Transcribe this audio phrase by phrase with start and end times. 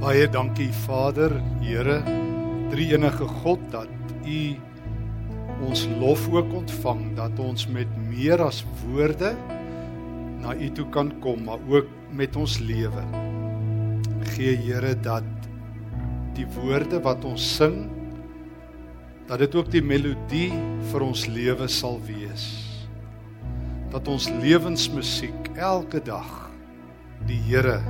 [0.00, 1.98] Baie dankie Vader, Here,
[2.72, 3.90] drie enige God dat
[4.24, 4.38] U
[5.66, 9.34] ons lof ook ontvang dat ons met meer as woorde
[10.40, 13.02] na U toe kan kom, maar ook met ons lewe.
[14.32, 15.28] Gee Here dat
[16.38, 17.82] die woorde wat ons sing
[19.28, 20.48] dat dit ook die melodie
[20.94, 22.48] vir ons lewe sal wees.
[23.92, 26.48] Dat ons lewensmusiek elke dag
[27.28, 27.82] die Here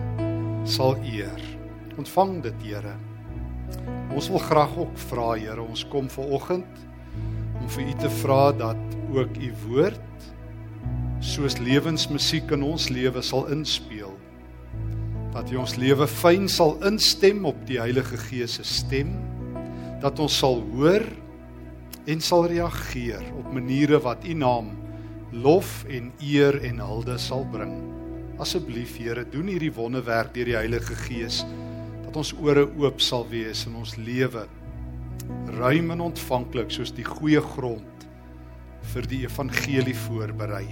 [0.67, 1.50] sal eer
[1.99, 2.95] ontvang dit, Here.
[4.15, 6.87] Ons wil graag ook vra, Here, ons kom ver oggend
[7.61, 10.27] om vir U te vra dat ook U woord
[11.21, 14.15] soos lewensmusiek in ons lewe sal inspeel.
[15.35, 19.13] Dat U ons lewe fyn sal instem op die Heilige Gees se stem.
[20.03, 21.05] Dat ons sal hoor
[22.11, 24.73] en sal reageer op maniere wat U naam
[25.31, 27.77] lof en eer en hulde sal bring.
[28.41, 31.45] Asseblief Here, doen hierdie wonderwerk deur die Heilige Gees
[32.11, 34.43] dat ons ore oop sal wees in ons lewe
[35.55, 38.07] ruim en ontvanklik soos die goeie grond
[38.91, 40.65] vir die evangelie voorberei.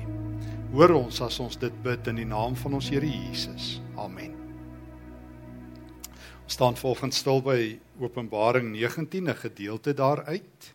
[0.72, 3.76] Hoor ons as ons dit bid in die naam van ons Here Jesus.
[3.94, 4.34] Amen.
[6.42, 10.74] Ons staan volgens stil by Openbaring 19 'n gedeelte daaruit.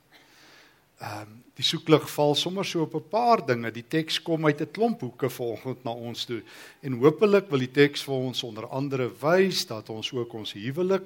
[1.02, 3.72] Ehm um, die soeklig val sommer so op 'n paar dinge.
[3.72, 6.42] Die teks kom uit 'n klomp hoeke volgens na ons toe
[6.82, 11.04] en hopelik wil die teks vir ons onder andere wys dat ons ook ons huwelik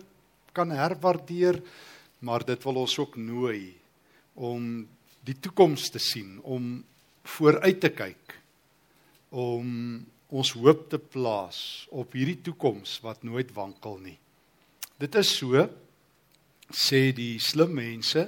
[0.54, 1.62] kan herwaardeer,
[2.20, 3.76] maar dit wil ons ook nooi
[4.36, 4.88] om
[5.24, 6.84] die toekoms te sien, om
[7.24, 8.38] vooruit te kyk,
[9.30, 14.18] om ons hoop te plaas op hierdie toekoms wat nooit wankel nie.
[15.00, 15.68] Dit is so
[16.68, 18.26] sê die slim mense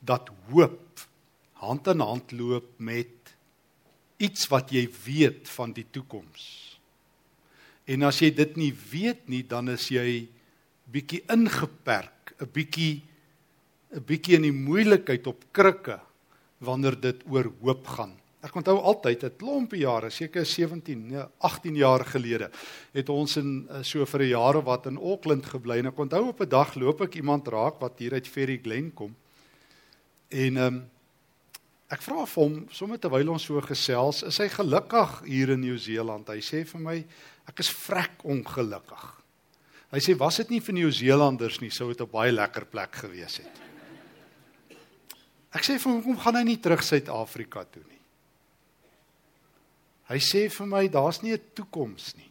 [0.00, 1.04] dat hoop
[1.64, 3.34] hand in hand loop met
[4.22, 6.44] iets wat jy weet van die toekoms.
[7.84, 10.26] En as jy dit nie weet nie, dan is jy
[10.92, 13.02] bietjie ingeperk, 'n bietjie
[13.94, 16.00] 'n bietjie in die moeilikheid op krikke
[16.58, 18.14] wanneer dit oor hoop gaan.
[18.44, 22.50] Ek onthou altyd 'n klompie jare, seker 17, nee, 18 jaar gelede,
[22.92, 26.28] het ons in eh, so vir 'n jare wat in Auckland gebly en ek onthou
[26.28, 29.14] op 'n dag loop ek iemand raak wat hier uit Ferry Glen kom.
[30.28, 30.90] En ehm um,
[31.94, 36.30] ek vra vir hom sommer terwyl ons so gesels, is hy gelukkig hier in Nieu-Seeland?
[36.32, 36.96] Hy sê vir my,
[37.50, 39.04] ek is vrek ongelukkig.
[39.94, 43.38] Hy sê was dit nie vir Nieu-Seelanders nie, sou dit 'n baie lekker plek gewees
[43.38, 43.62] het.
[45.54, 48.00] Ek sê vir hom, hoekom gaan hy nie terug Suid-Afrika toe nie?
[50.10, 52.30] Hy sê vir my, daar's nie 'n toekoms nie.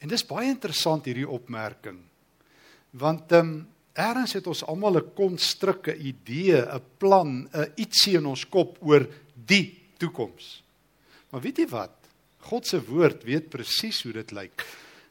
[0.00, 2.02] En dis baie interessant hierdie opmerking.
[2.90, 8.26] Want ehm um, Eerens het ons almal 'n konstrukke idee, 'n plan, 'n ietsie in
[8.26, 9.06] ons kop oor
[9.46, 10.62] die toekoms.
[11.30, 11.94] Maar weet jy wat?
[12.38, 14.64] God se woord weet presies hoe dit lyk.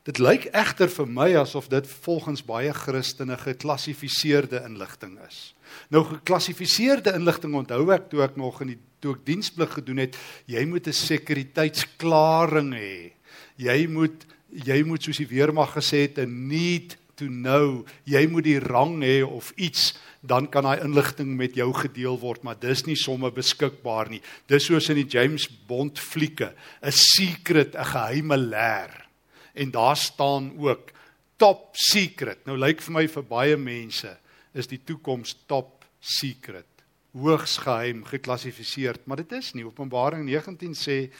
[0.03, 5.53] Dit lyk egter vir my asof dit volgens baie Christene geklassifiseerde inligting is.
[5.89, 10.17] Nou geklassifiseerde inligting onthou ek toe ek nog in die toe ek diensplig gedoen het,
[10.45, 13.13] jy moet 'n sekuriteitsklaring hê.
[13.55, 17.85] Jy moet jy moet soos die weermag gesê het 'n need to know.
[18.05, 19.93] Jy moet die rang hê of iets
[20.23, 24.21] dan kan daai inligting met jou gedeel word, maar dis nie sommer beskikbaar nie.
[24.47, 29.05] Dis soos in die James Bond flieke, 'n secret, 'n geheime leer.
[29.53, 30.91] En daar staan ook
[31.37, 32.45] top secret.
[32.45, 34.17] Nou lyk vir my vir baie mense
[34.53, 36.65] is die toekoms top secret.
[37.13, 39.65] Hoogs geheim geklassifiseer, maar dit is nie.
[39.65, 41.11] Openbaring 19 sê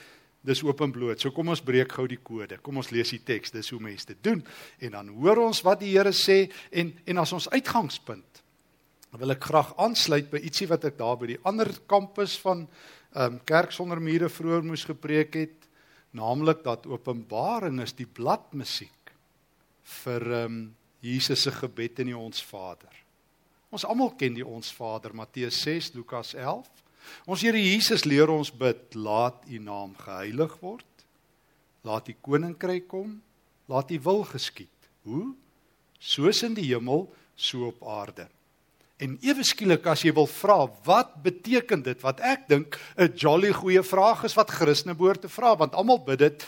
[0.43, 1.21] Dis openbloot.
[1.21, 2.57] So kom ons breek gou die kode.
[2.63, 3.53] Kom ons lees die teks.
[3.55, 4.41] Dis hoe mense dit doen.
[4.83, 8.41] En dan hoor ons wat die Here sê en en as ons uitgangspunt
[9.21, 12.65] wil ek graag aansluit by ietsie wat ek daar by die ander kampus van
[13.13, 15.67] ehm um, Kerk sonder mure vroeër moes gepreek het,
[16.17, 19.13] naamlik dat Openbaring is die bladmusiek
[20.01, 20.63] vir ehm um,
[21.03, 22.93] Jesus se gebed in die Ons Vader.
[23.75, 26.82] Ons almal ken die Ons Vader, Matteus 6, Lukas 11.
[27.25, 31.05] Ons Here Jesus leer ons bid, laat U naam geheilig word.
[31.83, 33.21] Laat U koninkryk kom.
[33.71, 34.69] Laat U wil geskied.
[35.03, 35.33] Hoe?
[35.99, 38.27] Soos in die hemel, so op aarde.
[39.01, 41.99] En ewe skielik as jy wil vra, wat beteken dit?
[42.03, 45.99] Wat ek dink 'n jolly goeie vraag is wat Christene behoort te vra, want almal
[45.99, 46.45] bid dit,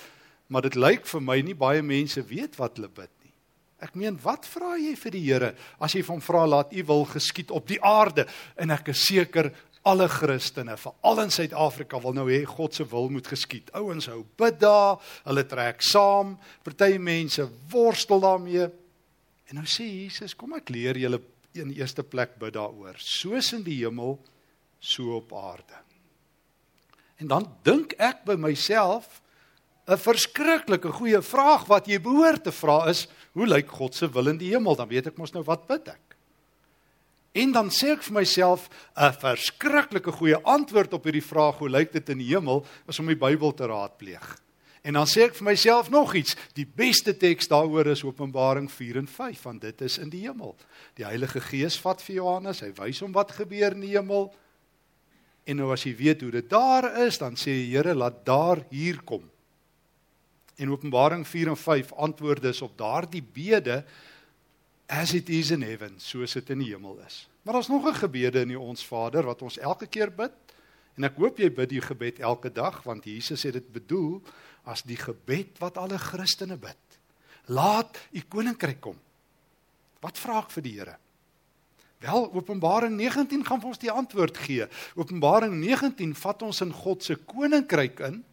[0.47, 3.33] maar dit lyk vir my nie baie mense weet wat hulle bid nie.
[3.81, 7.05] Ek meen, wat vra jy vir die Here as jy van vra laat U wil
[7.05, 8.27] geskied op die aarde?
[8.55, 9.51] En ek is seker
[9.85, 13.69] alle Christene, veral in Suid-Afrika wil nou hê God se wil moet geskied.
[13.77, 14.97] Ouens hou bid daar,
[15.27, 16.35] hulle trek saam,
[16.65, 18.65] party mense worstel daarmee.
[19.51, 21.21] En nou sê Jesus, kom ek leer julle
[21.55, 24.17] in eerste plek bid daaroor, soos in die hemel,
[24.81, 25.77] so op aarde.
[27.21, 29.21] En dan dink ek by myself,
[29.87, 34.27] 'n verskriklike goeie vraag wat jy behoort te vra is, hoe lyk God se wil
[34.27, 34.75] in die hemel?
[34.75, 36.04] Dan weet ek mos nou wat bid ek.
[37.35, 41.91] En dan sê ek vir myself 'n verskriklike goeie antwoord op hierdie vraag hoe lyk
[41.91, 44.39] dit in die hemel is om die Bybel te raadpleeg.
[44.85, 48.97] En dan sê ek vir myself nog iets, die beste teks daaroor is Openbaring 4
[48.97, 50.55] en 5 want dit is in die hemel.
[50.95, 54.29] Die Heilige Gees vat vir Johannes, hy wys hom wat gebeur in die hemel.
[55.43, 58.63] En nou as jy weet hoe dit daar is, dan sê die Here laat daar
[58.69, 59.25] hier kom.
[60.55, 63.83] En Openbaring 4 en 5 antwoord is op daardie bede
[64.87, 67.25] as it is in heaven, soos dit in die hemel is.
[67.45, 70.31] Maar daar's nog 'n gebede in die Ons Vader wat ons elke keer bid.
[70.95, 74.21] En ek hoop jy bid die gebed elke dag want Jesus het dit bedoel
[74.63, 76.77] as die gebed wat alle Christene bid.
[77.45, 78.97] Laat u koninkryk kom.
[79.99, 80.97] Wat vra ek vir die Here?
[81.99, 84.67] Wel, Openbaring 19 gaan vir ons die antwoord gee.
[84.95, 88.23] Openbaring 19 vat ons in God se koninkryk in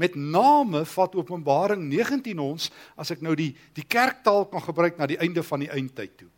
[0.00, 5.06] met name vat Openbaring 19 ons as ek nou die die kerktaal kan gebruik na
[5.10, 6.30] die einde van die eindtyd toe.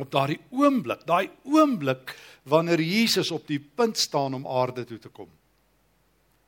[0.00, 2.14] Op daardie oomblik, daai oomblik
[2.48, 5.28] wanneer Jesus op die punt staan om aarde toe te kom.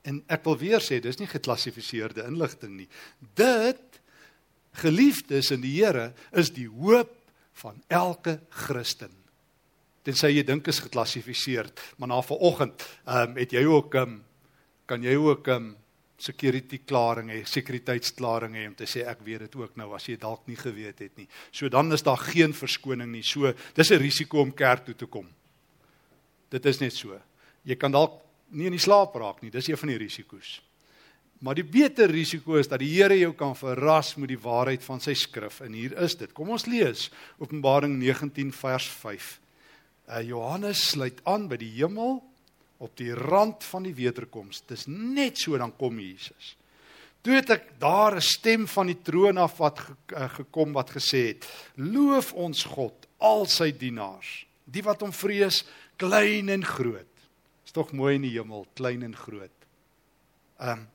[0.02, 2.88] En ek wil weer sê, dis nie geklassifiseerde inligting nie.
[3.38, 4.00] Dit
[4.82, 7.12] geliefdes in die Here is die hoop
[7.60, 9.12] van elke Christen.
[10.02, 11.68] Tensy jy dink is geklassifiseer,
[12.00, 14.20] maar na vanoggend, ehm um, het jy ook ehm um,
[14.90, 15.76] kan jy ook ehm um,
[16.22, 20.16] security klaring hê, sekuriteitsklaring hê om te sê ek weet dit ook nou as jy
[20.22, 21.26] dalk nie geweet het nie.
[21.50, 23.24] So dan is daar geen verskoning nie.
[23.26, 25.28] So dis 'n risiko om kerk toe te kom.
[26.50, 27.18] Dit is net so.
[27.64, 28.20] Jy kan dalk
[28.50, 29.50] nie in die slaap raak nie.
[29.50, 30.60] Dis een van die risiko's.
[31.40, 35.00] Maar die beter risiko is dat die Here jou kan verras met die waarheid van
[35.00, 36.32] sy skrif en hier is dit.
[36.32, 39.40] Kom ons lees Openbaring 19 vers 5.
[40.08, 42.22] Uh, Johannes sluit aan by die hemel
[42.82, 44.64] op die rand van die wederkoms.
[44.66, 46.56] Dis net so dan kom Jesus.
[47.22, 51.30] Toe het ek daar 'n stem van die troon af wat eh, gekom wat gesê
[51.30, 51.46] het:
[51.76, 55.64] "Loof ons God, al sy dienaars, die wat hom vrees,
[55.96, 57.06] klein en groot."
[57.64, 59.58] Is tog mooi in die hemel, klein en groot.
[60.60, 60.88] Um,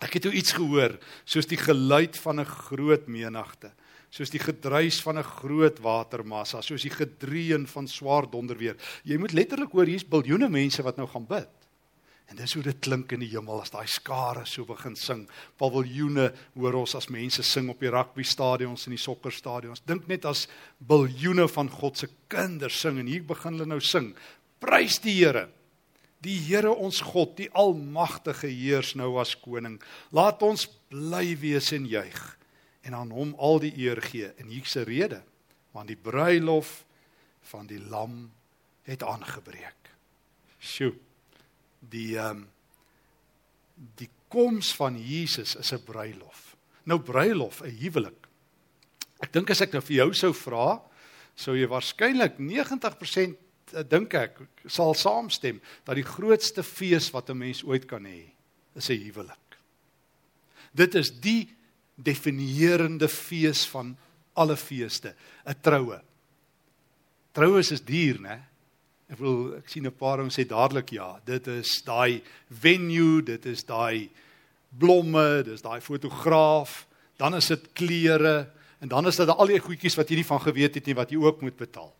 [0.00, 3.70] ek het toe iets gehoor, soos die geluid van 'n groot menigte
[4.10, 8.76] soos die gedruis van 'n groot watermassa, soos die gedreun van swaar donderweer.
[9.04, 11.48] Jy moet letterlik hoor hier's biljoene mense wat nou gaan bid.
[12.28, 15.28] En dis hoe dit klink in die hemel as daai skare so begin sing.
[15.56, 19.80] Paviljoene hoor ons as mense sing op die rugby stadions en die sokker stadions.
[19.80, 20.46] Dink net as
[20.78, 24.14] biljoene van God se kinders sing en hier begin hulle nou sing.
[24.60, 25.48] Prys die Here.
[26.20, 29.80] Die Here ons God, die almagtige heers nou as koning.
[30.12, 32.37] Laat ons bly wees en juig
[32.88, 35.20] en aan hom al die eer gee in hierdie rede
[35.76, 36.84] want die bruilof
[37.50, 38.30] van die lam
[38.88, 39.90] het aangebreek.
[40.58, 40.94] Sjoe.
[41.78, 42.46] Die ehm um,
[43.94, 46.56] die koms van Jesus is 'n bruilof.
[46.82, 48.26] Nou bruilof, 'n huwelik.
[49.20, 50.82] Ek dink as ek nou vir jou sou vra,
[51.34, 53.36] sou jy waarskynlik 90%
[53.72, 58.32] eh, dink ek sal saamstem dat die grootste fees wat 'n mens ooit kan hê,
[58.74, 59.58] is 'n huwelik.
[60.74, 61.57] Dit is die
[62.02, 63.96] definierende fees van
[64.38, 65.14] alle feeste,
[65.46, 66.00] 'n troue.
[67.32, 68.42] Troues is duur, né?
[69.08, 73.46] Ek wil ek sien 'n paar ouens sê dadelik ja, dit is daai venue, dit
[73.46, 74.10] is daai
[74.78, 76.86] blomme, dis daai fotograaf,
[77.16, 80.40] dan is dit klere en dan is dit al die goedjies wat jy nie van
[80.40, 81.92] geweet het nie wat jy ook moet betaal.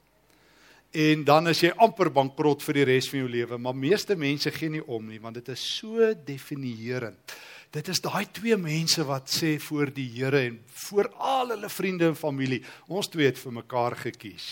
[0.90, 4.50] En dan is jy amper bankrot vir die res van jou lewe, maar meeste mense
[4.54, 7.37] gee nie om nie want dit is so definierend.
[7.68, 12.09] Dit is daai twee mense wat sê voor die Here en voor al hulle vriende
[12.09, 14.49] en familie, ons twee het vir mekaar gekies.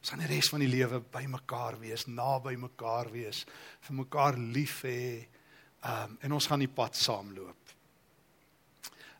[0.00, 3.44] Ons gaan die res van die lewe by mekaar wees, naby mekaar wees,
[3.84, 5.26] vir mekaar lief hê.
[5.84, 7.76] Um en ons gaan die pad saamloop.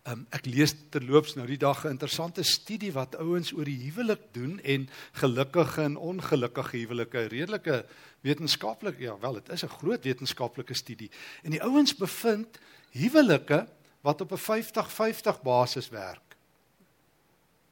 [0.04, 4.20] Um ek lees terloops nou die dag 'n interessante studie wat ouens oor die huwelik
[4.32, 7.86] doen en gelukkige en ongelukkige huwelike, redelike
[8.20, 11.10] wetenskaplik, ja wel, dit is 'n groot wetenskaplike studie.
[11.42, 12.58] En die ouens bevind
[12.92, 13.66] huwelike
[14.02, 16.36] wat op 'n 50-50 basis werk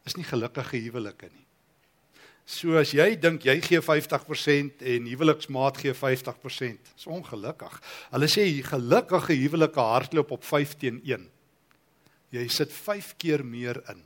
[0.05, 1.47] is nie gelukkige huwelike nie.
[2.45, 7.77] So as jy dink jy gee 50% en huweliksmaat gee 50%, is ongelukkig.
[8.11, 11.31] Hulle sê gelukkige huwelike hardloop op 5 teen 1.
[12.33, 14.01] Jy sit 5 keer meer in.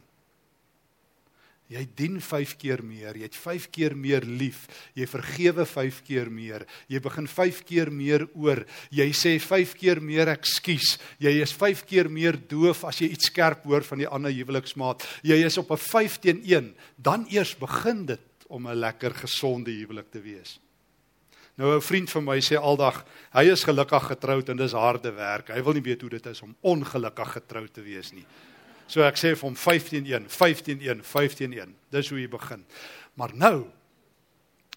[1.66, 6.28] Jy dien 5 keer meer, jy het 5 keer meer lief, jy vergewe 5 keer
[6.30, 8.62] meer, jy begin 5 keer meer oor,
[8.95, 13.33] jy sê 5 keer meer ekskuus, jy is 5 keer meer doof as jy iets
[13.33, 15.02] skerp hoor van die ander huweliksmaat.
[15.26, 19.71] Jy is op 'n 5 teen 1, dan eers begin dit om 'n lekker gesonde
[19.71, 20.61] huwelik te wees.
[21.56, 25.48] Nou 'n vriend van my sê aldag, hy is gelukkig getroud en dis harde werk.
[25.48, 28.26] Hy wil nie weet hoe dit is om ongelukkig getroud te wees nie.
[28.86, 31.75] So ek sê vir hom 151, 151, 151.
[31.90, 32.64] Dis hoe jy begin.
[33.14, 33.66] Maar nou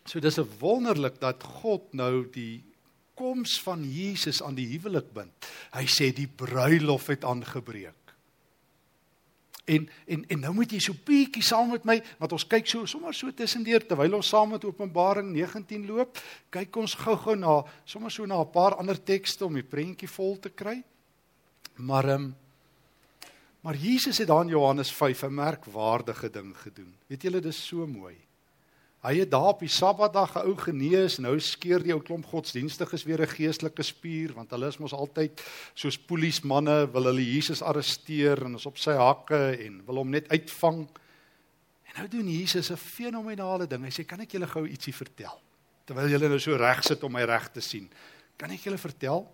[0.06, 2.64] so dis 'n wonderlik dat God nou die
[3.14, 5.50] koms van Jesus aan die huwelik bind.
[5.76, 7.99] Hy sê die bruilof het aangebreek.
[9.70, 12.90] En en en nou moet jy so bietjie saam met my, want ons kyk so
[12.90, 16.18] sommer so tussendeur terwyl ons saam met Openbaring 19 loop,
[16.50, 20.40] kyk ons gou-gou na sommer so na 'n paar ander tekste om die prentjie vol
[20.40, 20.84] te kry.
[21.78, 22.36] Maar ehm um,
[23.60, 26.96] Maar Jesus het daar in Johannes 5 'n merkwaardige ding gedoen.
[27.08, 28.16] Weet julle dis so mooi.
[29.00, 33.04] Hy het daar op die Sabbatdag 'n ou genees, nou skeer die ou klomp godsdienstiges
[33.04, 35.42] weer 'n geestelike spier want hulle is mos altyd
[35.74, 40.28] soos polismanne wil hulle Jesus arresteer en is op sy hakke en wil hom net
[40.28, 40.88] uitvang.
[41.88, 43.84] En nou doen Jesus 'n fenominale ding.
[43.84, 45.42] Hy sê kan ek julle gou ietsie vertel
[45.86, 47.90] terwyl julle nou so reg sit om my reg te sien.
[48.38, 49.26] Kan ek julle vertel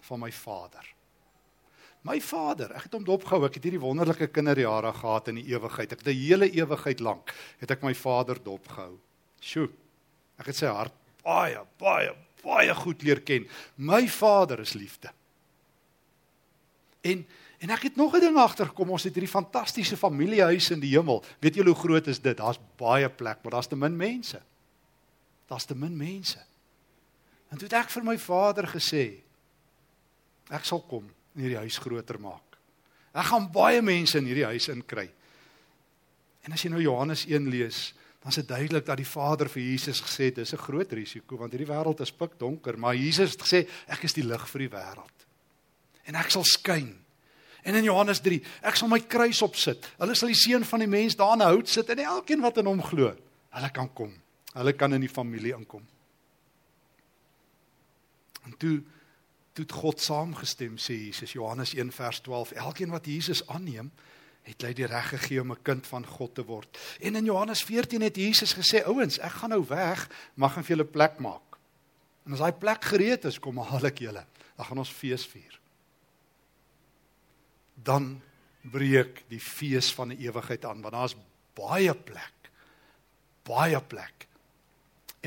[0.00, 0.95] van my Vader?
[2.06, 3.40] My Vader, ek het hom dopgehou.
[3.48, 5.92] Ek het hierdie wonderlike kinderjare gehad in die ewigheid.
[5.92, 8.98] Ek het 'n hele ewigheid lank het ek my Vader dopgehou.
[9.40, 9.68] Sjoe.
[10.38, 10.92] Ek het sy hart
[11.26, 13.48] baie baie baie goed leer ken.
[13.76, 15.10] My Vader is liefde.
[17.02, 17.26] En
[17.58, 18.90] en ek het nog 'n ding agtergekom.
[18.90, 21.24] Ons het hierdie fantastiese familiehuis in die hemel.
[21.40, 22.36] Weet julle hoe groot is dit?
[22.36, 24.42] Daar's baie plek, maar daar's te min mense.
[25.46, 26.38] Daar's te min mense.
[27.48, 29.22] En toe het ek vir my Vader gesê,
[30.50, 32.56] ek sal kom in hierdie huis groter maak.
[33.16, 35.06] Ek gaan baie mense in hierdie huis inkry.
[36.44, 39.62] En as jy nou Johannes 1 lees, dan is dit duidelik dat die Vader vir
[39.62, 43.42] Jesus gesê het dis 'n groot risiko want hierdie wêreld is pikdonker, maar Jesus het
[43.42, 45.16] gesê ek is die lig vir die wêreld.
[46.04, 46.96] En ek sal skyn.
[47.62, 49.86] En in Johannes 3, ek sal my kruis opsit.
[49.98, 52.58] Hulle sal die seun van die mens daar in 'n hout sit en elkeen wat
[52.58, 53.16] in hom glo,
[53.50, 54.12] hulle kan kom.
[54.54, 55.82] Hulle kan in die familie inkom.
[58.44, 58.82] En toe
[59.56, 63.88] toe het God saamgestem sê Jesus Johannes 1 vers 12 elkeen wat Jesus aanneem
[64.46, 66.78] het hy die reg gegee om 'n kind van God te word.
[67.00, 70.76] En in Johannes 14 het Jesus gesê ouens ek gaan nou weg mag gaan vir
[70.76, 71.58] julle plek maak.
[72.26, 74.26] En as daai plek gereed is kom haal ek julle.
[74.56, 75.60] Dan gaan ons fees vier.
[77.74, 78.22] Dan
[78.70, 81.16] breek die fees van die ewigheid aan want daar's
[81.54, 82.50] baie plek
[83.46, 84.25] baie plek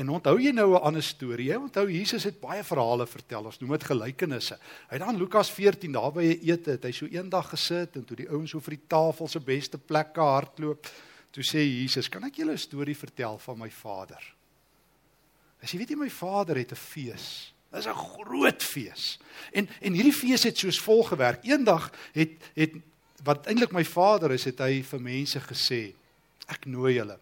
[0.00, 1.50] En onthou jy nou 'n ander storie?
[1.50, 3.44] Jy onthou Jesus het baie verhale vertel.
[3.44, 4.58] Ons noem dit gelykenisse.
[4.88, 8.04] Hy het dan Lukas 14 daar by 'n ete, het hy so eendag gesit en
[8.04, 10.86] toe die ouens so vir die tafel se beste plekke hardloop,
[11.30, 14.34] toe sê Jesus, "Kan ek julle 'n storie vertel van my Vader?"
[15.62, 17.52] As jy weet jy my Vader het 'n fees.
[17.70, 19.18] Dit is 'n groot fees.
[19.52, 21.44] En en hierdie fees het soos volg gewerk.
[21.44, 22.72] Eendag het het
[23.22, 25.94] wat eintlik my Vader is, het hy vir mense gesê,
[26.48, 27.18] "Ek nooi julle."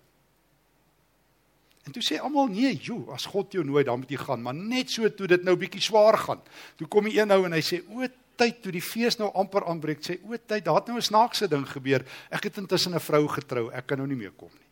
[1.89, 4.57] En toe sê almal nee, joe, as God jou nooi, dan moet jy gaan, maar
[4.57, 6.43] net so toe dit nou bietjie swaar gaan.
[6.77, 8.05] Toe kom die een nou en hy sê o,
[8.39, 11.49] tyd toe die fees nou amper aanbreek, sê o, tyd, daar het nou 'n snaakse
[11.49, 12.05] ding gebeur.
[12.31, 14.69] Ek het intussen 'n vrou getrou, ek kan nou nie meer kom nie.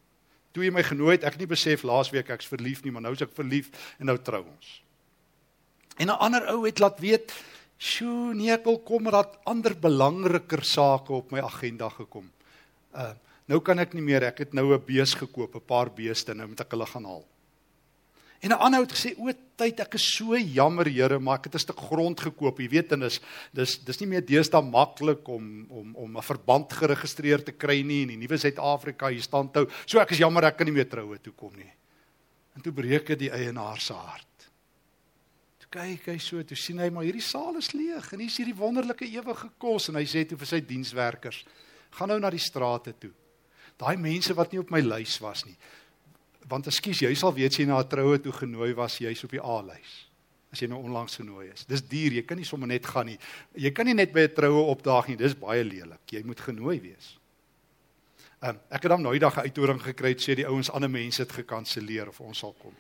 [0.53, 3.13] Toe jy my genooi het, ek het nie besef laasweek ek's verlief nie, maar nou
[3.13, 4.83] is ek verlief en nou trou ons.
[5.97, 7.33] En 'n ander ou het laat weet,
[7.79, 12.31] "Sjoe, nee, ek wil kom, maar dat ander belangriker sake op my agenda gekom."
[12.95, 13.15] Uh
[13.47, 16.49] nou kan ek nie meer, ek het nou 'n bees gekoop, 'n paar beeste, nou
[16.49, 17.25] moet ek hulle gaan haal.
[18.41, 21.55] En 'n ander het gesê, "O, tyd, ek is so jammer, Here, maar ek het
[21.55, 23.21] 'n stuk grond gekoop, jy weet, en dis
[23.53, 28.03] dis dis nie meer deesdae maklik om om om 'n verband geregistreer te kry nie
[28.03, 29.67] in die nuwe Suid-Afrika hier staan toe.
[29.87, 31.73] So ek is jammer ek kan nie meer troue toe kom nie."
[32.55, 34.51] En toe breek dit die eienaar se hart.
[35.59, 38.37] Toe kyk hy so, toe sien hy maar hierdie saal is leeg en hier is
[38.37, 41.45] hierdie wonderlike ewige kos en hy sê toe vir sy dienswerkers,
[41.91, 43.13] "Gaan nou na die strate toe."
[43.79, 45.57] Daai mense wat nie op my lys was nie.
[46.49, 49.43] Want ekskuus, jy sal weet jy na 'n troue toe genooi was, jy's op die
[49.43, 50.07] A-lys.
[50.53, 51.65] As jy nou onlangs genooi is.
[51.65, 53.19] Dis duur, jy kan nie sommer net gaan nie.
[53.55, 55.17] Jy kan nie net by 'n troue opdaag nie.
[55.17, 56.01] Dis baie lelik.
[56.11, 57.19] Jy moet genooi wees.
[58.43, 61.33] Um, ek het dan nou eendag 'n uitnodiging gekry sê die ouens ander mense het
[61.33, 62.75] gekanselleer of ons sal kom.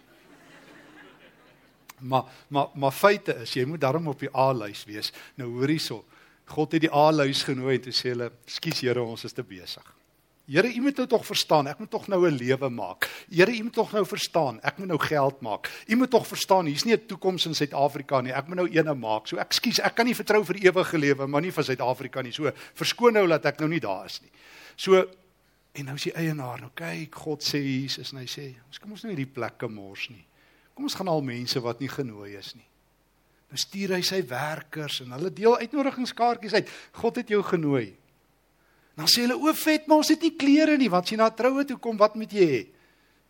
[2.01, 5.13] Maar maar maar feite is jy moet daarom op die A-lys wees.
[5.35, 6.05] Nou hoor hierso.
[6.45, 9.95] God het die A-lys genooi en toe sê hulle, "Skus Here, ons is te besig."
[10.47, 13.11] Here, u moet nou tog verstaan, ek moet tog nou 'n lewe maak.
[13.31, 15.85] Here, u moet tog nou verstaan, ek moet nou geld maak.
[15.89, 18.33] U moet tog verstaan, hier's nie 'n toekoms in Suid-Afrika nie.
[18.33, 19.27] Ek moet nou eene maak.
[19.27, 22.33] So ekskuus, ek kan nie vertrou vir ewige lewe, maar nie vir Suid-Afrika nie.
[22.33, 24.31] So verskoon nou dat ek nou nie daar is nie.
[24.77, 25.07] So
[25.73, 28.93] en nou is die eienaar, nou kyk, God sê Jesus en hy sê, ons kom
[28.93, 30.25] ons nou hierdie plekke mors nie.
[30.75, 32.67] Kom ons gaan al mense wat nie genooi is nie.
[33.51, 36.69] Nou stuur hy sy werkers en hulle deel uitnodigingskaartjies uit.
[36.93, 37.95] God het jou genooi.
[38.97, 41.29] Dan sê hulle o vet, maar ons het nie klere nie, want as jy na
[41.31, 42.63] troue toe kom, wat moet jy hê?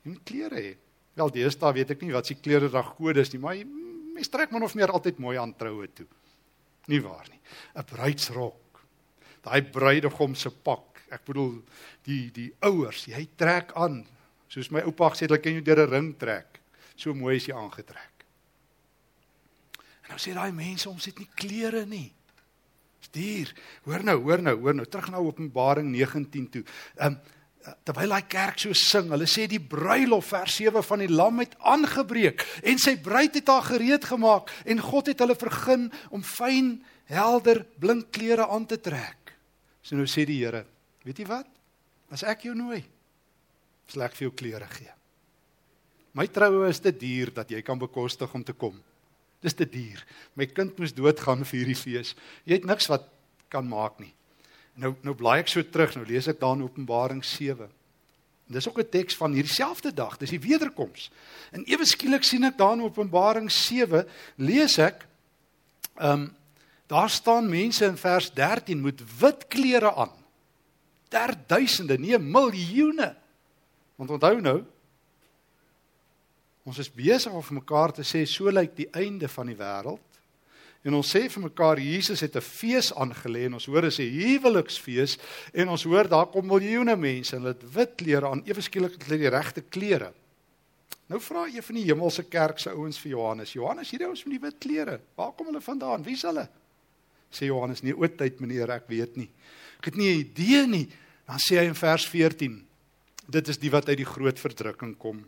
[0.05, 0.75] Jy moet klere hê.
[1.19, 4.67] Wel, deesdae weet ek nie wat se kleredrag kode is nie, maar mense trek man
[4.67, 6.07] of meer altyd mooi aan troue toe.
[6.93, 7.41] Nie waar nie.
[7.75, 8.83] 'n Bruidsrok.
[9.43, 11.03] Daai bruidegom se pak.
[11.11, 11.63] Ek bedoel
[12.05, 14.05] die die ouers, hy trek aan
[14.49, 16.61] soos my oupa gesê het, hulle kan jou deur 'n ring trek.
[16.97, 18.25] So mooi is hy aangetrek.
[20.05, 22.13] En nou sê daai mense ons het nie klere nie.
[23.07, 23.55] Dis duur.
[23.85, 26.65] Hoor nou, hoor nou, hoor nou, terug na Openbaring 19 toe.
[26.99, 27.19] Ehm um,
[27.83, 31.57] terwyl daai kerk so sing, hulle sê die bruilof vers 7 van die lam het
[31.67, 36.77] aangebreek en sy bruid het haar gereed gemaak en God het hulle vergun om fyn,
[37.11, 39.35] helder, blink klere aan te trek.
[39.83, 40.63] So nou sê die Here,
[41.03, 41.51] weet jy wat?
[42.15, 42.85] As ek jou nooi,
[43.91, 44.93] sal ek vir jou klere gee.
[46.15, 48.79] My troue is te duur dat jy kan bekostig om te kom.
[49.45, 50.03] Dis te duur.
[50.35, 52.15] My kind moes doodgaan vir hierdie fees.
[52.45, 53.09] Jy het niks wat
[53.53, 54.13] kan maak nie.
[54.77, 57.69] Nou nou blaai ek so terug, nou lees ek daar in Openbaring 7.
[58.47, 61.11] En dis ook 'n teks van hierdie selfde dag, dis die wederkoms.
[61.53, 65.07] En ewe skielik sien ek daar in Openbaring 7, lees ek
[65.97, 66.35] ehm um,
[66.87, 70.13] daar staan mense in vers 13 met wit klere aan.
[71.09, 73.17] Ter duisende, nee, miljoene.
[73.97, 74.65] Want onthou nou,
[76.67, 80.03] Ons is besig om vir mekaar te sê so lyk die einde van die wêreld.
[80.87, 84.11] En ons sê vir mekaar Jesus het 'n fees aangelê en ons hoor is 'n
[84.11, 85.19] huweliksfees
[85.55, 88.93] en ons hoor daar kom miljoene mense en hulle het wit klere aan, ewe skielik
[88.93, 90.13] het hulle die regte klere.
[91.09, 93.53] Nou vra jy van die hemelse kerk se ouens vir Johannes.
[93.53, 96.03] Johannes, hierdie ouens met die wit klere, waar kom hulle vandaan?
[96.03, 96.49] Wie's hulle?
[97.31, 99.31] Sê Johannes, nee, oudtyd meneer, ek weet nie.
[99.79, 100.89] Ek het nie 'n idee nie.
[101.27, 102.67] Dan sê hy in vers 14:
[103.29, 105.25] Dit is die wat uit die groot verdrukking kom.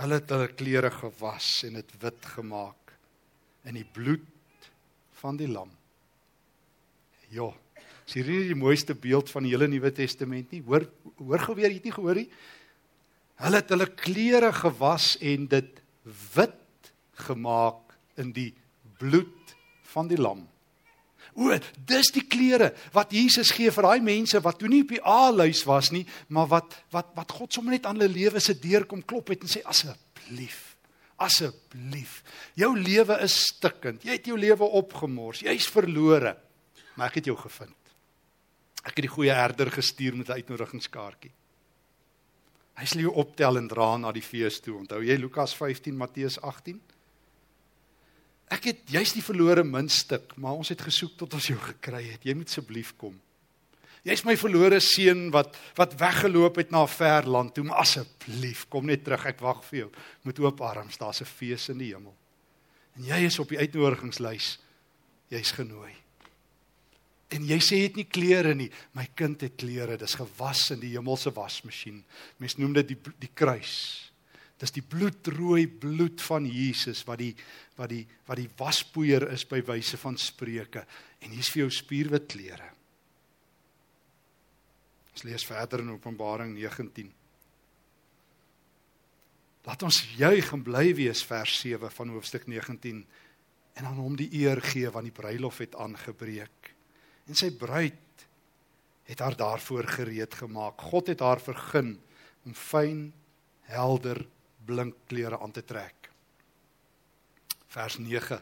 [0.00, 2.94] Hulle het hulle klere gewas en dit wit gemaak
[3.68, 4.70] in die bloed
[5.20, 5.70] van die lam.
[7.32, 7.50] Ja.
[8.06, 10.62] Is hier nie die mooiste beeld van die hele Nuwe Testament nie?
[10.66, 10.88] Hoor
[11.20, 12.28] hoor gou weer, jy het nie gehoor nie.
[13.42, 15.82] Hulle het hulle klere gewas en dit
[16.34, 16.92] wit
[17.28, 18.50] gemaak in die
[18.98, 19.54] bloed
[19.92, 20.42] van die lam.
[21.34, 21.48] O,
[21.88, 25.62] dis die klere wat Jesus gee vir daai mense wat toe nie op die A-lys
[25.68, 29.02] was nie, maar wat wat wat God sommer net aan hulle lewe se deur kom
[29.02, 30.76] klop het en sê asseblief,
[31.16, 32.20] asseblief.
[32.58, 34.04] Jou lewe is stikkend.
[34.04, 35.40] Jy het jou lewe opgemors.
[35.46, 36.36] Jy's verlore.
[36.96, 37.78] Maar ek het jou gevind.
[38.82, 41.32] Ek het die goeie herder gestuur met 'n uitnodigingskaartjie.
[42.76, 44.78] Hy sal jou optel en dra na die fees toe.
[44.78, 46.80] Onthou jy Lukas 15, Matteus 18?
[48.52, 52.24] Ek het jy's die verlore muntstuk, maar ons het gesoek tot ons jou gekry het.
[52.26, 53.14] Jy moet asseblief kom.
[54.02, 58.66] Jy's my verlore seun wat wat weggeloop het na 'n ver land toe, maar asseblief
[58.68, 59.24] kom net terug.
[59.26, 59.90] Ek wag vir jou
[60.24, 60.98] met oop arms.
[60.98, 62.14] Daar's 'n fees in die hemel.
[62.96, 64.58] En jy is op die uitnodigingslys.
[65.28, 65.92] Jy's genooi.
[67.28, 68.70] En jy sê jy het nie klere nie.
[68.92, 69.96] My kind het klere.
[69.96, 72.04] Dis gewas in die hemelse wasmasjien.
[72.36, 74.01] Mense noem dit die die kruis.
[74.62, 77.32] Dis die bloedrooi bloed van Jesus wat die
[77.74, 80.84] wat die wat die waspoeier is by wyse van spreuke
[81.22, 82.68] en hier's vir jou spierwit klere.
[85.12, 87.10] Ons lees verder in Openbaring 19.
[89.66, 93.02] Laat ons juig en bly wees vers 7 van hoofstuk 19
[93.72, 96.70] en aan hom die eer gee want die bruilof het aangebreek.
[97.26, 98.26] En sy bruid
[99.10, 100.86] het haar daarvoor gereed gemaak.
[100.92, 101.96] God het haar vergun
[102.46, 103.10] om fyn,
[103.66, 104.22] helder
[104.66, 106.10] blink klere aan te trek.
[107.72, 108.38] Vers 9.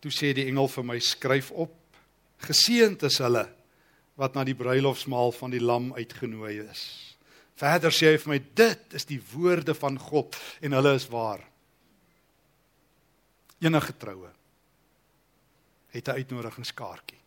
[0.00, 1.74] Toe sê die engel vir my skryf op:
[2.46, 3.44] Geseënd is hulle
[4.20, 6.82] wat na die bruilofsmaal van die lam uitgenooi is.
[7.60, 11.42] Verder sê hy vir my: Dit is die woorde van God en hulle is waar.
[13.60, 14.30] Enige troue
[15.90, 17.18] het 'n uitnodigingskaartjie.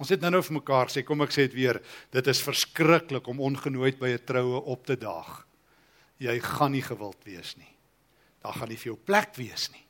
[0.00, 3.40] Ons het nou-nou vir mekaar sê, kom ek sê dit weer, dit is verskriklik om
[3.40, 5.46] ongenooid by 'n troue op te daag
[6.20, 7.70] jy gaan nie gewild wees nie.
[8.44, 9.84] Daar gaan nie vir jou plek wees nie.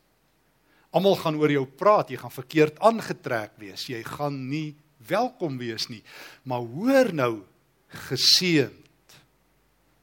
[0.95, 4.75] Almal gaan oor jou praat, jy gaan verkeerd aangetrek wees, jy gaan nie
[5.07, 6.03] welkom wees nie.
[6.51, 7.35] Maar hoor nou,
[8.11, 9.17] geseënd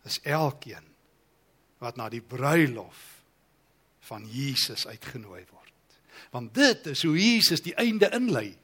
[0.08, 0.84] is elkeen
[1.84, 3.00] wat na die bruilof
[4.08, 5.98] van Jesus uitgenooi word.
[6.32, 8.56] Want dit is hoe Jesus die einde inlei.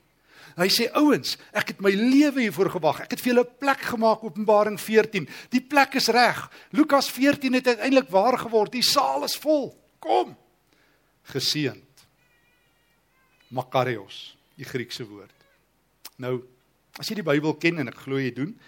[0.53, 3.01] Hy sê ouens, ek het my lewe hiervoor gewag.
[3.05, 5.27] Ek het vir julle 'n plek gemaak Openbaring 14.
[5.49, 6.49] Die plek is reg.
[6.71, 8.71] Lukas 14 het uiteindelik waar geword.
[8.71, 9.75] Die saal is vol.
[9.99, 10.37] Kom.
[11.23, 12.05] Geseënd.
[13.49, 15.33] Makarios, die Griekse woord.
[16.17, 16.43] Nou,
[16.99, 18.59] as jy die Bybel ken en ek glo jy doen,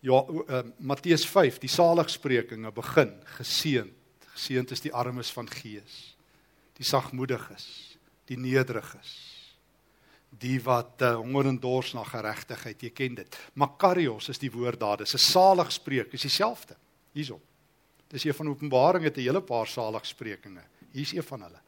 [0.00, 3.94] ja, uh, Matteus 5, die saligsprekinge begin geseënd.
[4.34, 6.16] Geseënd is die armes van gees,
[6.76, 9.41] die sagmoediges, die nederiges
[10.38, 13.38] die wat uh, honger en dors na geregtigheid, jy ken dit.
[13.54, 14.96] Makarios is die woord daar.
[14.96, 16.76] Dis 'n saligspreek, is dieselfde.
[17.12, 17.40] Hierso.
[18.08, 20.62] Dis een van Openbaring het 'n hele paar saligsprekinge.
[20.92, 21.60] Hier's een van hulle.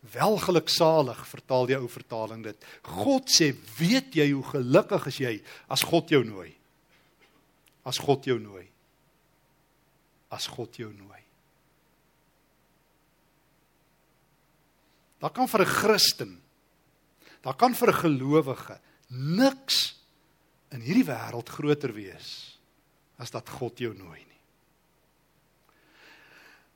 [0.00, 2.64] Welgeluksalig vertaal die ou vertaling dit.
[2.82, 6.56] God sê, "Weet jy hoe gelukkig is jy as God jou nooi?"
[7.82, 8.68] As God jou nooi.
[10.28, 11.20] As God jou nooi.
[15.18, 16.42] Daar kan vir 'n Christen,
[17.42, 19.96] daar kan vir 'n gelowige niks
[20.70, 22.58] in hierdie wêreld groter wees
[23.18, 24.30] as dat God jou nooi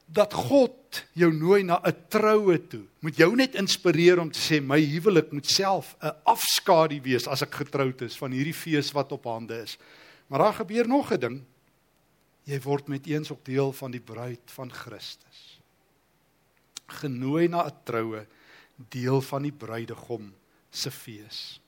[0.05, 2.85] dat God jou nooi na 'n troue toe.
[3.01, 7.43] Moet jou net inspireer om te sê my huwelik moet self 'n afskadu wees as
[7.43, 9.79] ek getroud is van hierdie fees wat op hande is.
[10.29, 11.45] Maar daar gebeur nog 'n ding.
[12.45, 15.61] Jy word met eens ook deel van die bruid van Christus.
[16.87, 18.27] Genooi na 'n troue,
[18.77, 20.35] deel van die bruidegom
[20.75, 21.61] se fees.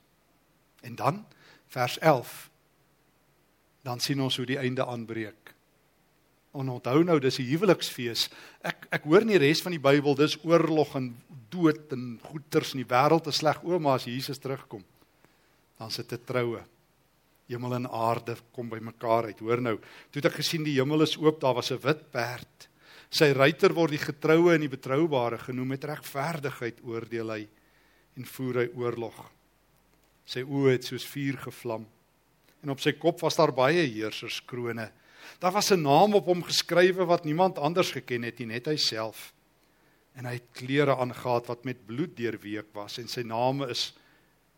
[0.83, 1.25] En dan
[1.73, 2.51] vers 11
[3.87, 5.53] dan sien ons hoe die einde aanbreek.
[6.57, 8.31] En onthou nou, dis 'n huweliksfees.
[8.63, 11.15] Ek ek hoor nie res van die Bybel dis oorlog en
[11.51, 14.85] dood en goeters in die wêreld is sleg ouma as Jesus terugkom.
[15.79, 16.65] Dan sit dit troue.
[17.47, 19.39] Hemel en aarde kom bymekaar uit.
[19.39, 19.77] Hoor nou,
[20.11, 22.69] toe het ek gesien die hemel is oop, daar was 'n wit perd.
[23.11, 27.49] Sy ruiter word die getroue en die betroubare genoem met regverdigheid oordeel hy
[28.17, 29.19] en voer hy oorlog.
[30.27, 31.87] Sy oë het soos vuur gevlam
[32.67, 34.89] en op sy kop was daar baie heerserskrone.
[35.39, 38.77] Daar was 'n naam op hom geskrywe wat niemand anders geken het nie, net hy
[38.77, 39.33] self.
[40.17, 43.95] En hy het klere aangetree wat met bloed deurweek was en sy naam is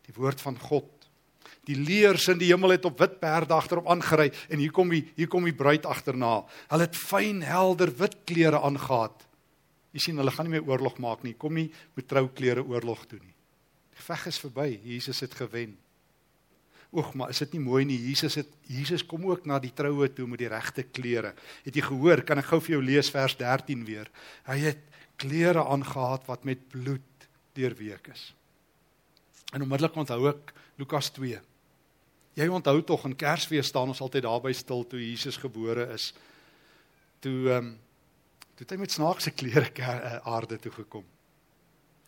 [0.05, 0.89] die woord van God.
[1.65, 5.11] Die leers in die hemel het op wit perde agterop aangery en hier kom die
[5.15, 6.45] hier kom die bruid agterna.
[6.69, 9.27] Hulle het fyn helder wit klere aangetree.
[9.91, 11.33] Jy sien hulle gaan nie meer oorlog maak nie.
[11.33, 13.33] Kom nie met trouklere oorlog toe nie.
[13.99, 14.67] Die veg is verby.
[14.87, 15.75] Jesus het gewen.
[16.95, 17.99] Oeg, maar is dit nie mooi nie?
[18.01, 21.35] Jesus het Jesus kom ook na die troue toe met die regte klere.
[21.65, 22.23] Het jy gehoor?
[22.25, 24.09] Kan ek gou vir jou lees vers 13 weer?
[24.47, 24.81] Hy het
[25.19, 27.27] klere aangetree wat met bloed
[27.59, 28.23] deurweek is.
[29.53, 31.41] En onmiddellik onthou ek Lukas 2.
[32.39, 36.13] Jy onthou tog in Kersfees staan ons altyd daar by stil toe Jesus gebore is.
[37.19, 37.77] Toe ehm um,
[38.55, 41.05] toe het hy met snaakse klere eh, aarde toe gekom.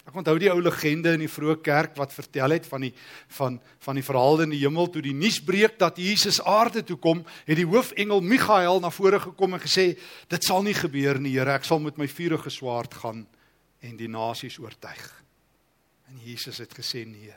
[0.01, 2.91] Ek onthou die ou legende in die vroeë kerk wat vertel het van die
[3.37, 6.97] van van die verhaal in die hemel toe die nuus breek dat Jesus aarde toe
[7.01, 9.91] kom, het die hoofengel Michael na vore gekom en gesê
[10.29, 13.23] dit sal nie gebeur nie, Here, ek sal met my vuurige swaard gaan
[13.81, 15.05] en die nasies oortuig.
[16.09, 17.33] En Jesus het gesê nee.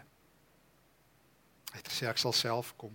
[1.73, 2.93] Hy het gesê ek sal self kom.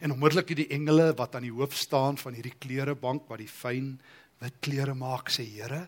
[0.00, 3.50] En onmiddellik het die engele wat aan die hoof staan van hierdie klerebank wat die
[3.50, 3.94] fyn
[4.40, 5.86] wit klere maak sê Here,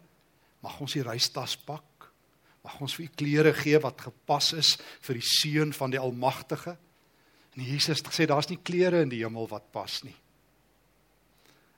[0.62, 1.95] mag ons die reistas pak
[2.66, 4.74] Mag ons vir u klere gee wat gepas is
[5.06, 6.74] vir die seun van die Almagtige.
[7.54, 10.16] En Jesus het gesê daar's nie klere in die hemel wat pas nie.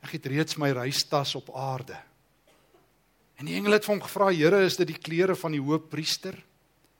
[0.00, 1.98] Ek het reeds my reistas op aarde.
[3.38, 6.38] En die engele het vir hom gevra, Here, is dit die klere van die hoofpriester?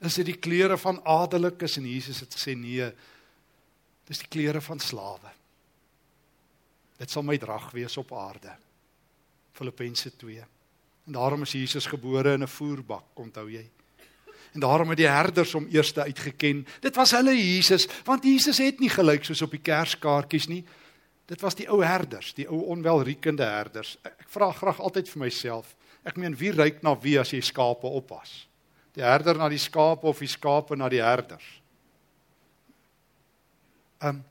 [0.05, 1.79] Is dit die klere van adellikes?
[1.81, 2.87] En Jesus het gesê, nee.
[4.07, 5.33] Dis die klere van slawe.
[6.99, 8.53] Dit sal my drag wees op aarde.
[9.59, 10.45] Filippense 2.
[11.09, 13.65] En daarom is Jesus gebore in 'n voerbak, onthou jy?
[14.55, 16.65] En daarom het die herders hom eers uitgeken.
[16.81, 20.63] Dit was hulle Jesus, want Jesus het nie gelyk soos op die kerskaartjies nie.
[21.29, 23.97] Dit was die ou herders, die ou onwelriekende herders.
[24.07, 25.75] Ek vra graag altyd vir myself.
[26.09, 28.47] Ek meen wie ryk na wie as jy skape oppas?
[28.97, 31.47] Die herder na die skape of die skape na die herders?
[34.01, 34.25] Ehm um,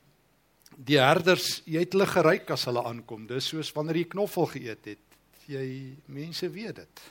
[0.77, 3.23] die herders, jy het hulle geryk as hulle aankom.
[3.25, 5.15] Dis soos wanneer jy knoffel geëet het.
[5.49, 5.63] Jy
[6.13, 7.07] mense weet dit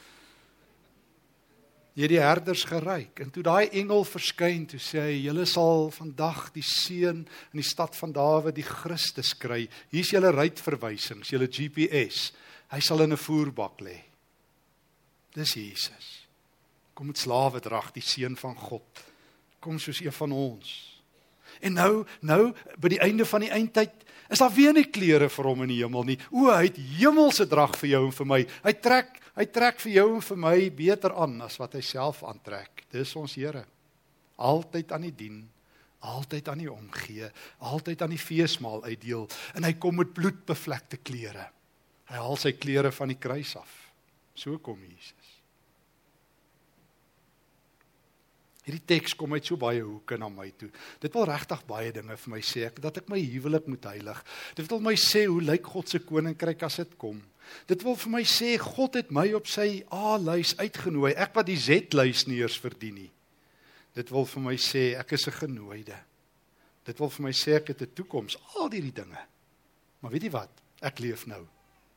[1.97, 6.51] jy die herders geryk en toe daai engel verskyn toe sê hy julle sal vandag
[6.53, 9.65] die seun in die stad van Dawid die Christus kry.
[9.91, 12.31] Hier's julle ruitverwysings julle GPS
[12.75, 14.03] hy sal in 'n voerbak lê.
[15.33, 16.27] Dis Jesus.
[16.95, 19.05] Kom met slawe drag die seun van God.
[19.61, 21.01] Kom soos een van ons.
[21.61, 25.51] En nou nou by die einde van die eindtyd is daar weer nie klere vir
[25.51, 28.43] hom in die hemel nie o hy het hemelse drag vir jou en vir my
[28.65, 32.23] hy trek Hy trek vir jou en vir my beter aan as wat hy self
[32.25, 32.87] aantrek.
[32.93, 33.67] Dis ons Here.
[34.41, 35.43] Altyd aan die dien,
[36.09, 37.29] altyd aan die omgee,
[37.69, 41.51] altyd aan die feesmaal uitdeel en hy kom met bloedbevlekte klere.
[42.09, 43.73] Hy haal sy klere van die kruis af.
[44.37, 45.26] So kom Jesus.
[48.67, 50.69] Hierdie teks kom uit so baie hoeke na my toe.
[50.99, 54.23] Dit wil regtig baie dinge vir my sê, ek dat ek my huwelik moet heilig.
[54.59, 57.21] Dit wil my sê hoe lyk God se koninkryk as dit kom?
[57.71, 61.13] Dit wil vir my sê God het my op sy A-lys uitgenooi.
[61.15, 63.11] Ek wat die Z-lys nie eers verdien nie.
[63.95, 65.99] Dit wil vir my sê ek is 'n genooide.
[66.85, 69.23] Dit wil vir my sê ek het 'n toekoms, al hierdie dinge.
[70.01, 70.51] Maar weet jy wat?
[70.83, 71.47] Ek leef nou.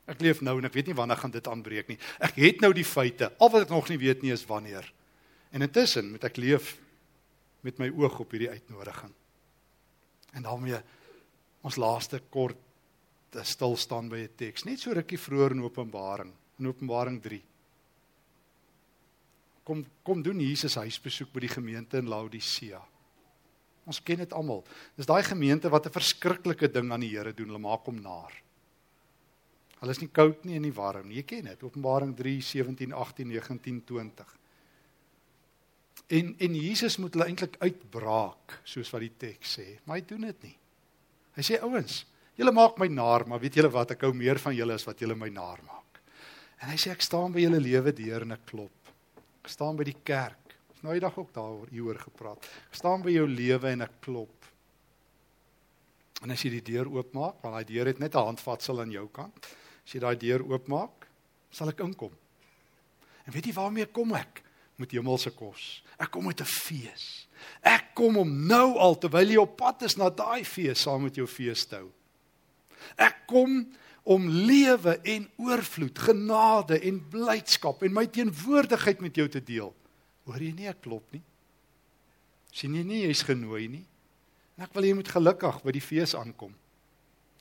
[0.08, 1.98] Ek leef nou en ek weet nie wanneer gaan dit aanbreek nie.
[2.20, 3.32] Ek het nou die feite.
[3.40, 4.86] Al wat ek nog nie weet nie is wanneer.
[5.50, 6.78] En intussen moet ek leef
[7.66, 9.14] met my oog op hierdie uitnodiging.
[10.38, 10.80] En daarmee
[11.66, 12.58] ons laaste kort
[13.34, 17.44] te stil staan by 'n teks, net so rukkie vroeër in Openbaring, in Openbaring 3.
[19.64, 22.82] Kom kom doen Jesus huisbesoek by die gemeente in Laodicea.
[23.86, 24.64] Ons ken dit almal.
[24.96, 28.34] Dis daai gemeente wat 'n verskriklike ding aan die Here doen, hulle maak hom naar.
[29.80, 31.16] Hulle is nie koud nie en nie warm nie.
[31.16, 31.64] Jy ken dit.
[31.64, 34.38] Openbaring 3, 17, 18, 19, 20.
[36.10, 40.26] En en Jesus moet hulle eintlik uitbraak, soos wat die teks sê, maar hy doen
[40.30, 40.56] dit nie.
[41.38, 42.00] Hy sê ouens,
[42.39, 43.93] julle maak my naar, maar weet julle wat?
[43.93, 46.02] Ek hou meer van julle as wat julle my naar maak.
[46.63, 48.91] En hy sê ek staan by julle lewe deur en ek klop.
[49.43, 50.58] Ek staan by die kerk.
[50.74, 52.50] Ons nou eendag ook daaroor hieroor gepraat.
[52.72, 54.50] Ek staan by jou lewe en ek klop.
[56.26, 59.08] En as jy die deur oopmaak, want daai deur het net 'n handvatsel aan jou
[59.08, 59.45] kant.
[59.86, 61.08] As jy daai deur oopmaak,
[61.52, 62.12] sal ek inkom.
[63.26, 64.43] En weet jy waarmee kom ek?
[64.80, 65.82] Met hemelse kos.
[66.00, 67.28] Ek kom met 'n fees.
[67.62, 71.15] Ek kom om nou al terwyl jy op pad is na daai fees saam met
[71.15, 71.92] jou fees te hou.
[72.96, 73.68] Ek kom
[74.04, 79.74] om lewe en oorvloed, genade en blydskap en my teenwoordigheid met jou te deel.
[80.24, 81.24] Hoor jy nie ek klop nie?
[82.52, 83.86] sien jy nie jy's genooi nie?
[84.58, 86.52] En ek wil jy moet gelukkig by die fees aankom.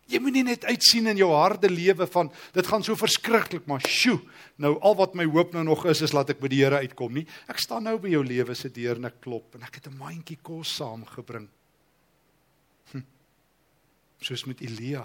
[0.09, 3.85] Jy moet nie net uitsien in jou harde lewe van dit gaan so verskriklik maar
[3.85, 4.17] sjo.
[4.57, 7.13] Nou al wat my hoop nou nog is is laat ek by die Here uitkom
[7.21, 7.27] nie.
[7.49, 9.99] Ek staan nou by jou lewe se deur en ek klop en ek het 'n
[10.01, 11.49] mandjie kos saamgebring.
[12.93, 13.05] Hm.
[14.21, 15.05] Soos met Elia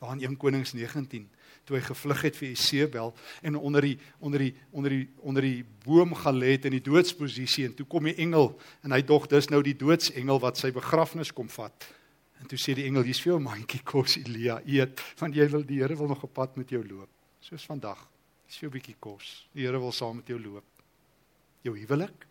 [0.00, 1.28] daar in 1 Konings 19
[1.64, 5.64] toe hy gevlug het vir Isebel en onder die onder die onder die onder die
[5.84, 9.26] boom gaan lê het in die doodsposisie en toe kom die engel en hy dog
[9.26, 11.88] dis nou die doodsengel wat sy begrafnis kom vat
[12.40, 15.66] en toe sê die engel hier's vir jou mandjie kos Elia eet want jy wil
[15.66, 18.08] die Here wil nog op pad met jou loop soos vandag
[18.48, 20.64] is vir jou bietjie kos die Here wil saam met jou loop
[21.62, 22.26] jou huwelik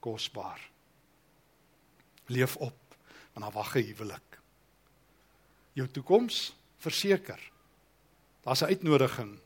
[0.00, 0.60] kosbaar
[2.28, 2.96] leef op
[3.34, 4.28] want daar wag 'n huwelik
[5.78, 7.38] jou toekoms verseker.
[8.42, 9.38] Daar's 'n uitnodiging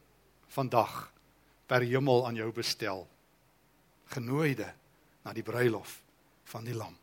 [0.47, 1.13] vandag
[1.67, 3.09] per hemel aan jou bestel.
[4.05, 4.75] Genooide
[5.25, 6.03] na die bruilof
[6.45, 6.97] van die lam.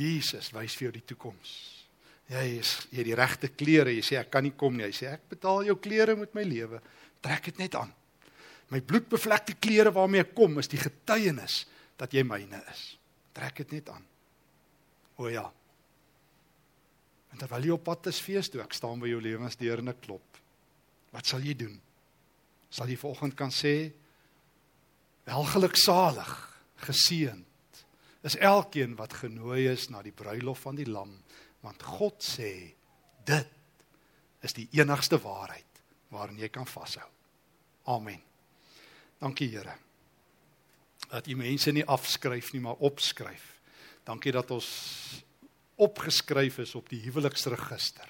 [0.00, 1.52] Jesus wys vir jou die toekoms.
[2.30, 3.94] Jy is jy het die regte klere.
[3.94, 4.86] Jy sê ek kan nie kom nie.
[4.86, 6.80] Hy sê ek betaal jou klere met my lewe.
[7.20, 7.90] Trek dit net aan.
[8.70, 11.64] My bloedbevlekte klere waarmee ek kom is die getuienis
[11.98, 12.84] dat jy myne is.
[13.34, 14.04] Trek dit net aan.
[15.20, 15.44] O ja,
[17.30, 20.02] En terwyl jy op pad is fees toe, ek staan by jou lewensdeur en ek
[20.06, 20.38] klop.
[21.14, 21.76] Wat sal jy doen?
[22.70, 23.74] Sal jy vanoggend kan sê
[25.28, 26.32] welgeluksalig,
[26.86, 27.46] geseënd
[28.22, 31.12] is elkeen wat genooi is na die bruilof van die lam,
[31.64, 32.74] want God sê
[33.28, 33.56] dit
[34.44, 37.06] is die enigste waarheid waarin jy kan vashou.
[37.88, 38.20] Amen.
[39.20, 39.76] Dankie Here.
[41.10, 43.60] Dat U mense nie afskryf nie, maar opskryf.
[44.06, 44.68] Dankie dat ons
[45.80, 48.08] opgeskryf is op die huweliksregister.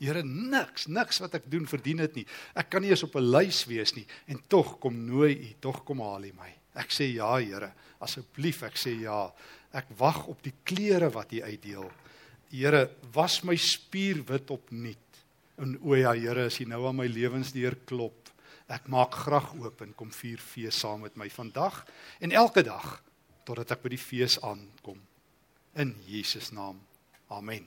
[0.00, 2.26] Here niks, niks wat ek doen verdien dit nie.
[2.58, 5.84] Ek kan nie eens op 'n lys wees nie en tog kom nooi U, tog
[5.84, 6.52] kom haal U my.
[6.76, 7.72] Ek sê ja, Here,
[8.04, 9.24] asseblief, ek sê ja.
[9.76, 11.88] Ek wag op die klere wat U uitdeel.
[12.52, 15.22] Here, was my spierwit opnuut.
[15.60, 18.28] En o ja, Here, as U nou aan my lewensdeur klop,
[18.68, 21.84] ek maak graag oop en kom vier fees saam met my vandag
[22.18, 22.96] en elke dag
[23.46, 24.98] totdat ek by die fees aankom.
[25.78, 26.82] In Jesus naam.
[27.30, 27.62] Amen.